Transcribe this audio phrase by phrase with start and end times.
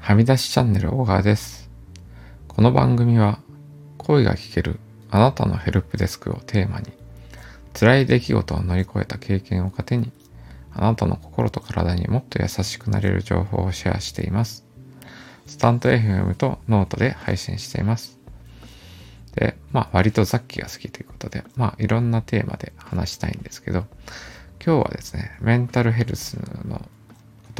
[0.00, 1.70] はみ出しチャンネル小川です。
[2.48, 3.38] この番組は
[3.98, 4.80] 声が聞ける
[5.10, 6.86] あなたのヘルプデスクをテーマに
[7.78, 10.10] 辛い出来事を乗り越えた経験を糧に
[10.72, 14.64] あなたの心と体にもっと優しくなれる情報をシェアしています。
[15.46, 18.18] スタント FM とノートで配信しています。
[19.34, 23.84] で、まあ割と雑記が好きということで、まあいろんなテーマで話したいんですけど、
[24.64, 26.34] 今日はですね、メンタルヘルス
[26.66, 26.88] の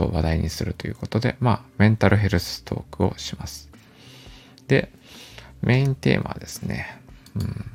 [0.00, 3.68] ことを話題にするということで、まあ、メンタルヘルストークをします。
[4.66, 4.90] で、
[5.60, 6.86] メインテーマはですね、
[7.34, 7.66] うん、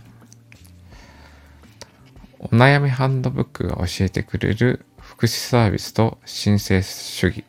[2.40, 7.44] お悩みハンドブックが教えてくれる福祉サービスと申請主義、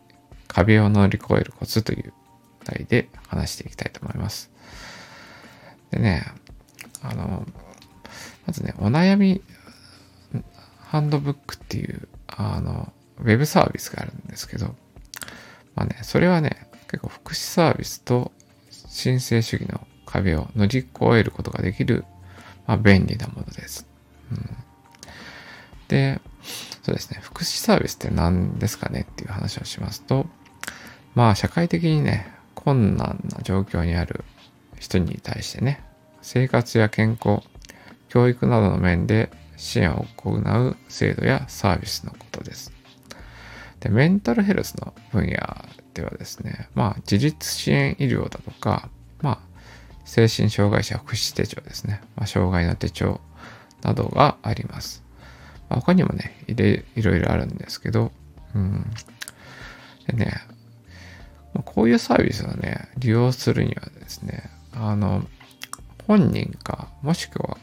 [0.47, 2.13] 壁を乗り越えるコツという
[2.65, 4.51] 題で話していきたいと思います。
[5.91, 6.27] でね、
[7.03, 7.47] あの、
[8.47, 9.43] まずね、お悩み
[10.81, 14.75] ハンドブックっていう、あの、ウェブサービスがあるんですけど、
[15.75, 18.33] まあね、それはね、結構福祉サービスと
[18.71, 22.05] 申請主義の壁を乗り越えることができる、
[22.67, 23.87] まあ、便利なものです。
[24.31, 24.57] うん、
[25.89, 26.21] で、
[26.83, 30.27] そうですね、福祉サービスって何ですかねっていう話をしますと、
[31.15, 34.25] まあ社会的にね、困難な状況にある
[34.79, 35.83] 人に対してね、
[36.23, 37.43] 生活や健康、
[38.09, 42.76] 教育などの面で支援を行う制度やサービスのことです。
[43.81, 45.37] で、メンタルヘルスの分野
[45.95, 48.89] ではですね、まあ、自立支援医療だとか、
[49.21, 49.39] まあ、
[50.05, 53.21] 精神障害者福祉手帳ですね、まあ、障害の手帳
[53.83, 55.05] などがあります。
[55.69, 58.13] まあ、他にもねい、いろいろあるんですけど、
[58.55, 58.85] うん。
[60.07, 60.33] でね、
[61.65, 65.25] こういうサービスをね、利用するにはですね、あの、
[66.07, 67.57] 本人か、もしくは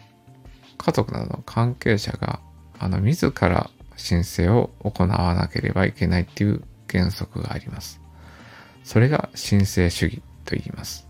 [0.78, 2.40] 家族などの関係者が、
[2.80, 8.00] あの、自ら申請を行わなければいけないっていう原則があります。
[8.84, 11.08] それが申請主義と言います。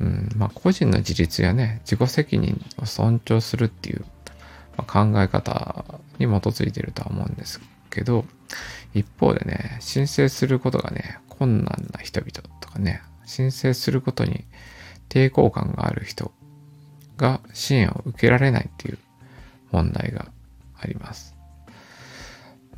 [0.00, 4.04] うん、まあ、個人の自立やね、自己責任を尊重するっていう、
[4.76, 5.84] まあ、考え方
[6.18, 7.60] に基づいているとは思うんです
[7.90, 8.24] けど、
[8.94, 14.44] 一方でね、申請することがね、困難な人々とかね、申請することに
[15.08, 16.32] 抵抗感がある人
[17.16, 18.98] が支援を受けられないっていう
[19.70, 20.26] 問題が
[20.78, 21.39] あります。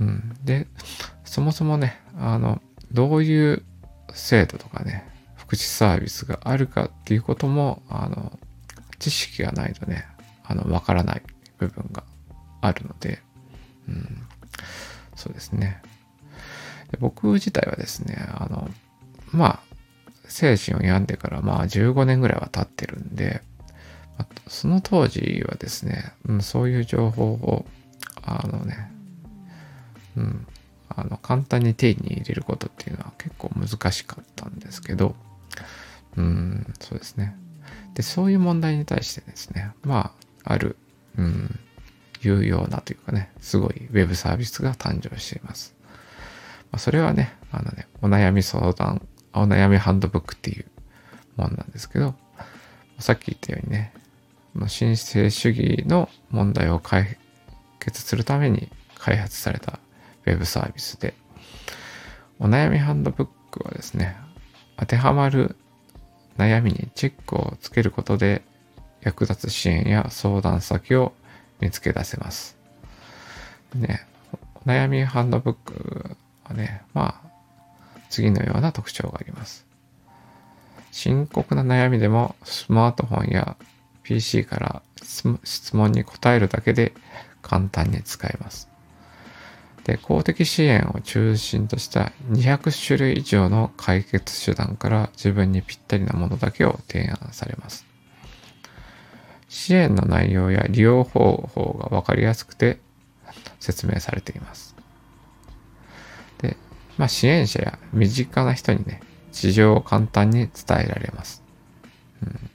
[0.03, 0.37] うん。
[0.45, 0.67] で、
[1.25, 2.61] そもそもね、あの、
[2.93, 3.63] どういう
[4.13, 8.39] 制度とかね、福祉サービスがあるかっていうことも、あの、
[8.99, 10.07] 知識がないとね、
[10.45, 11.23] あの、わからない
[11.59, 12.05] 部分が
[12.61, 13.21] あるので、
[13.89, 14.23] うん、
[15.15, 15.83] そうですね。
[16.91, 18.69] で僕自体はですね、あの、
[19.33, 19.61] まあ、
[20.27, 23.43] 精神を病んでからまあ15年ぐらいは経ってるんで、
[24.47, 27.65] その当時はですね、うん、そういう情報を、
[28.23, 28.93] あのね、
[30.17, 30.47] うん、
[30.89, 35.15] あの簡単に手に入れることっていうのは結構難しかったんですけど、
[36.17, 37.37] うん、そうですね。
[37.95, 40.13] で、そういう問題に対してですね、ま
[40.45, 40.77] あ、ある、
[41.17, 41.59] うん、
[42.21, 45.75] 有用なというかね、すごいウェブサービスが誕生しています。
[46.71, 50.67] まあ、それはね、あのね、お悩み相談、お悩みハンドブックっていう
[51.37, 52.15] もんなんですけど、
[52.99, 53.93] さっき言ったようにね、
[54.69, 57.17] 申請主義の問題を解
[57.81, 59.79] 決するために開発された
[60.27, 61.15] ウェブサービスで、
[62.39, 64.17] お悩みハンドブックはですね、
[64.77, 65.57] 当てはまる
[66.39, 68.43] 悩みにチェックをつけることで
[69.03, 71.13] 役立つ支援や相談先を
[71.61, 72.57] 見つけ出せます。
[73.75, 74.07] ね、
[74.55, 77.31] お悩みハンドブックはね、まあ、
[78.11, 79.67] 次のような特徴があります。
[80.91, 83.57] 深刻な悩みでもスマートフォンや
[84.03, 84.83] PC から
[85.45, 86.93] 質問に答えるだけで
[87.41, 88.72] 簡単に使えます。
[89.85, 97.85] で、公的支援を中心とした200種類以上の解決手段から自分にぴったりなものだけを提案されます。
[99.49, 102.79] 支援の内容や利用方法がわかりやすくて
[103.61, 104.75] 説明されています。
[106.39, 106.57] で、
[106.97, 109.01] まあ、支援者や身近な人にね、
[109.33, 111.43] 事情を簡単に伝えられます。
[112.23, 112.51] うん、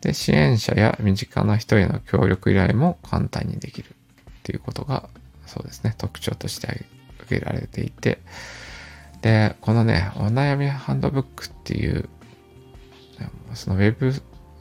[0.00, 3.92] で、支援者や身近な人への協力依頼も簡単にできるっ
[4.42, 5.08] ていうことが
[5.48, 6.84] そうですね、特徴として
[7.22, 8.18] 受けられていて、
[9.22, 12.08] で、このね、お悩みハンドブックっていう、
[13.54, 14.12] そのウェブ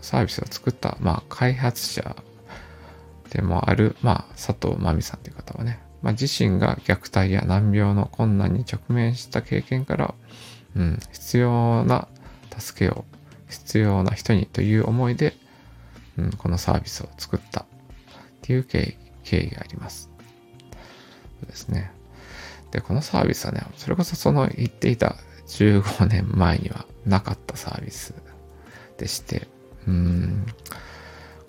[0.01, 2.15] サービスを作った、まあ、開発者
[3.29, 10.15] でもある、まあ、佐藤真美さんという方はね、まあ、自身が虐待や難病の困難に直面した経験から、
[10.75, 12.07] うん、必要な
[12.57, 13.05] 助けを
[13.49, 15.35] 必要な人にという思いで、
[16.17, 17.65] うん、このサービスを作ったっ
[18.41, 20.09] ていう経緯があります。
[21.45, 21.91] ですね。
[22.71, 25.15] で、このサービスはね、それこそその言っていた
[25.47, 28.13] 15年前にはなかったサービス
[28.97, 29.47] でして、
[29.87, 30.45] うん、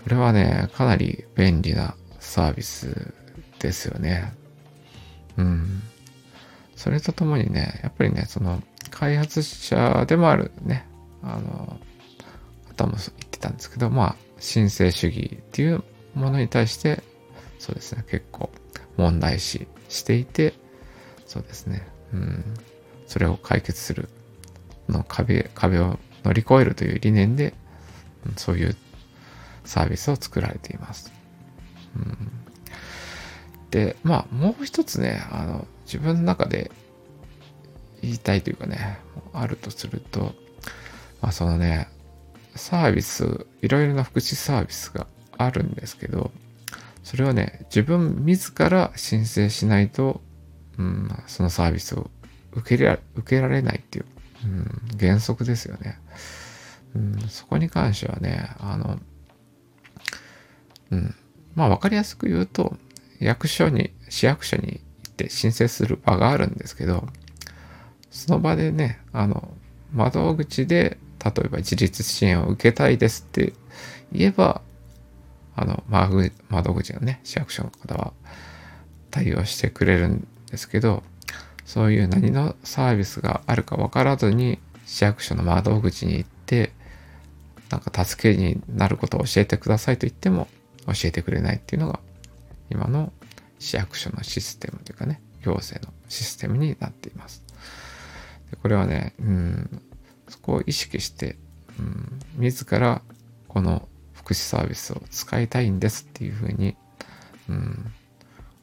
[0.04, 3.12] これはね、かなり便利なサービス
[3.58, 4.32] ですよね。
[5.36, 5.82] うん。
[6.76, 10.86] それとともにね、やっぱりね、その開発者でもあるね、
[11.22, 11.78] あの、
[12.68, 15.82] 方も言ってたんですけど、まあ、申請主義っていう
[16.14, 17.02] ものに対して、
[17.58, 18.50] そうですね、結構
[18.96, 20.54] 問題視していて、
[21.26, 22.44] そうですね、うん、
[23.06, 24.08] それを解決する
[24.88, 27.54] の壁、壁を乗り越えるという理念で、
[28.36, 28.76] そういう
[29.64, 31.12] サービスを作られています。
[31.96, 32.30] うん、
[33.70, 36.70] で、まあ、もう一つね、あの、自分の中で
[38.02, 38.98] 言いたいというかね、
[39.32, 40.34] あるとすると、
[41.20, 41.88] まあ、そのね、
[42.54, 45.06] サービス、いろいろな福祉サービスが
[45.36, 46.30] あるんですけど、
[47.08, 50.20] それはね、自分自ら申請しないと、
[50.76, 52.10] うん、そのサービスを
[52.52, 54.04] 受けら受けられないっていう、
[54.44, 55.98] うん、原則ですよね。
[56.94, 58.98] うん、そこに関してはね、あの、
[60.90, 61.14] うん、
[61.54, 62.76] まあ分かりやすく言うと、
[63.20, 67.08] 役所に、市役所に行って申請する場があるんですけど、
[68.10, 69.48] その場でね、あの、
[69.94, 73.54] 窓口で、例えば自立支援を受けたいですって
[74.12, 74.60] 言えば、
[75.60, 78.12] あの、窓口のね、市役所の方は
[79.10, 81.02] 対応してくれるんですけど、
[81.64, 86.72] そういう何のサービスがあるか分からずに市役所の窓口に行って、
[87.70, 90.46] なんか助けになることを教えてくださいと言っても
[90.86, 92.00] 教えてくれないっていうのが
[92.70, 93.12] 今の
[93.58, 97.42] 市役所のシステムというかね、行政のシステムになっています。
[98.52, 99.82] でこれはね、うん、
[100.28, 101.36] そこを意識して、
[101.78, 103.02] うん、自ら
[103.48, 103.88] この
[104.28, 106.76] 福祉サービスを使いたいんですっていうふうに、
[107.48, 107.92] うん、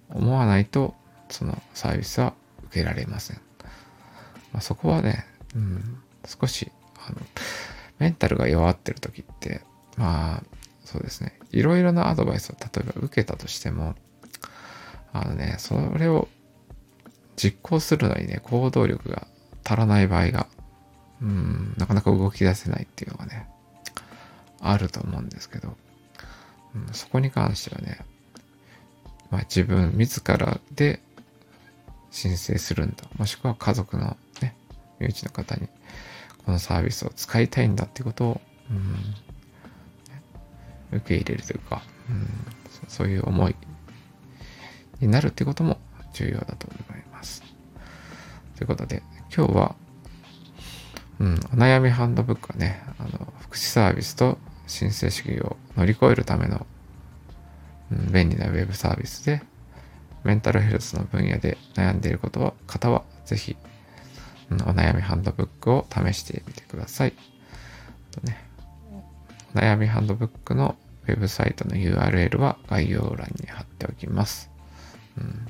[0.10, 0.94] 思わないと、
[1.30, 2.36] そのサービスは
[2.66, 3.38] 受けられません。
[4.54, 5.26] まあ、そこはね、
[5.56, 6.72] うん、少し、
[7.08, 7.18] あの、
[7.98, 9.62] メンタルが弱ってる時って、
[9.98, 10.44] まあ、
[10.84, 13.96] そうですね、いろいろなアドバイスを例えば受けたとしても、
[15.14, 16.28] あのね、それを
[17.38, 19.26] 実行するのにね、行動力が
[19.64, 20.46] 足らない場合が、
[21.24, 23.48] うん、なかなか動き出せないっていうのがね、
[24.60, 25.76] あると思うんですけど、
[26.76, 28.00] うん、そこに関してはね、
[29.30, 31.02] まあ、自分自らで
[32.12, 33.04] 申請するんだ。
[33.18, 34.56] もしくは家族のね、
[35.00, 35.68] 身内の方に
[36.46, 38.74] このサービスを使いたいんだってことを、う
[40.96, 42.30] ん、受け入れるというか、うん、
[42.88, 43.56] そういう思い
[45.02, 45.80] になるってことも
[46.14, 47.44] 重要だと思います。
[48.56, 49.04] ということで、
[49.36, 49.76] 今日は、
[51.20, 56.66] うん、お悩みハンドブックはね、あの、福祉サービスと申請主義を乗り越えるための、
[57.92, 59.42] うん、便利なウェブサービスで、
[60.24, 63.56] メンタルヘルスの分野で悩んでいることは方は、ぜひ、
[64.50, 67.14] うん、お悩みハンドブックを試してみてください。
[68.12, 68.38] とね、
[69.54, 70.76] お悩みハンドブックの
[71.08, 74.50] ウェブサイトの URL は概要欄に貼っておきます。
[75.18, 75.48] うん、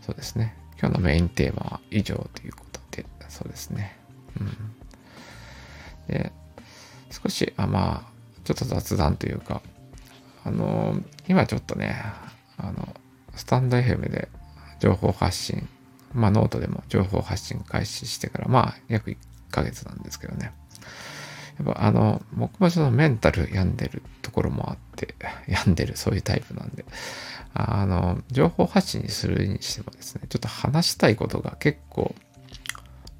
[0.00, 0.56] そうですね。
[0.80, 4.01] 今日のメインテーマは以上ということで、そうですね。
[4.40, 4.56] うん。
[6.08, 6.32] で、
[7.10, 8.12] 少し、あまあ、
[8.44, 9.62] ちょっと雑談というか、
[10.44, 10.96] あの、
[11.28, 11.96] 今ちょっとね、
[12.56, 12.88] あの、
[13.34, 14.28] スタンド FM で
[14.80, 15.68] 情報発信、
[16.12, 19.16] まあノートでも情報発信開始してから、まあ約1
[19.50, 20.52] ヶ月なんですけどね。
[21.58, 25.14] やっぱあの、僕もちょっとメンタル病んでるところもあって、
[25.46, 26.84] 病んでるそういうタイプなんで、
[27.54, 32.14] あの、情報発信にするにしてもですね、ちょっと話したいことが結構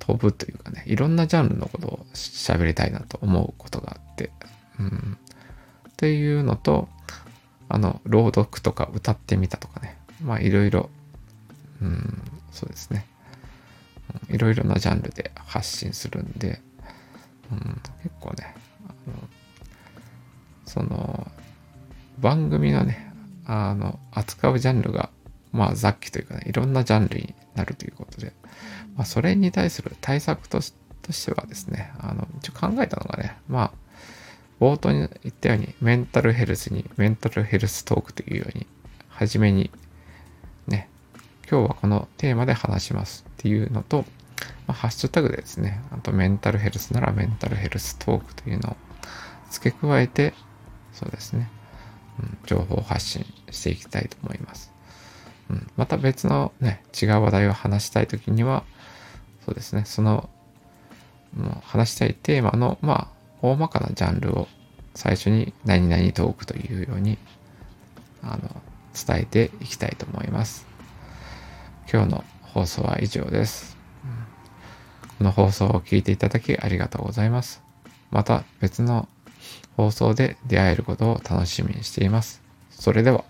[0.02, 4.32] 飛ぶというかね、いろんなジャンルのことを喋りたいなと思うことがあって、
[4.80, 5.16] うん。
[5.90, 6.88] っていうのと、
[7.68, 10.90] あの、朗読とか歌ってみたとかね、まあいろいろ、
[11.80, 13.06] うん、そうですね。
[14.28, 16.60] いろいろなジャンルで発信するんで、
[17.52, 18.56] うん、結構ね、
[18.88, 19.28] あの
[20.66, 21.30] その、
[22.18, 23.12] 番組のね、
[23.46, 25.10] あの、扱うジャンルが、
[25.52, 28.32] まあ雑記というかね、いろんなジャンルになるということで、
[28.96, 30.72] まあそれに対する対策とし
[31.26, 33.72] てはですね、あの、一応考えたのがね、まあ、
[34.60, 38.66] 冒頭に言ったように、メンタルヘルスにメンタルヘルストークというように、
[39.08, 39.70] 初めに、
[40.66, 40.88] ね、
[41.50, 44.04] 今日はこのテーマで話しますっていうのと、
[44.66, 48.76] まあ、ハッシュタグでですね、あとメンタルヘルスならメンタルヘルストークというのを
[49.50, 50.34] 付け加えて、
[50.92, 51.50] そうですね、
[52.20, 54.71] うん、情報発信していきたいと思います。
[55.50, 58.64] うん、また別のね、違う話題を話したいときには、
[59.44, 60.28] そうですね、その、
[61.34, 63.08] もう話したいテーマの、まあ、
[63.40, 64.48] 大まかなジャンルを
[64.94, 67.18] 最初に何々トークというように、
[68.22, 68.62] あの、
[68.94, 70.66] 伝えていきたいと思います。
[71.92, 73.76] 今日の放送は以上です。
[75.18, 77.62] この放送を聞いていただきありがとうございます。
[78.10, 79.08] また別の
[79.76, 82.42] 放送で出会えることを楽しみにしています。
[82.70, 83.24] それでは。